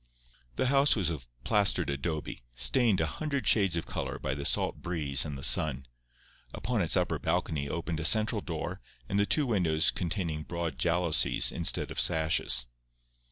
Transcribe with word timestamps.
The 0.55 0.65
house 0.65 0.95
was 0.95 1.11
of 1.11 1.27
plastered 1.43 1.91
adobe, 1.91 2.41
stained 2.55 2.99
a 2.99 3.05
hundred 3.05 3.45
shades 3.45 3.77
of 3.77 3.85
colour 3.85 4.17
by 4.17 4.33
the 4.33 4.45
salt 4.45 4.81
breeze 4.81 5.25
and 5.25 5.37
the 5.37 5.43
sun. 5.43 5.85
Upon 6.55 6.81
its 6.81 6.97
upper 6.97 7.19
balcony 7.19 7.69
opened 7.69 7.99
a 7.99 8.03
central 8.05 8.41
door 8.41 8.81
and 9.07 9.29
two 9.29 9.45
windows 9.45 9.91
containing 9.91 10.41
broad 10.41 10.79
jalousies 10.79 11.51
instead 11.51 11.91
of 11.91 11.99
sashes. 11.99 12.65